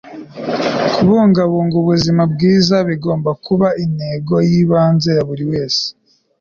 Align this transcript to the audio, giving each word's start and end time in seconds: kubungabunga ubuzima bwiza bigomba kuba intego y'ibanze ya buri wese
kubungabunga 0.93 1.75
ubuzima 1.81 2.21
bwiza 2.33 2.75
bigomba 2.89 3.29
kuba 3.45 3.67
intego 3.83 4.33
y'ibanze 4.49 5.09
ya 5.17 5.23
buri 5.29 5.45
wese 5.51 5.83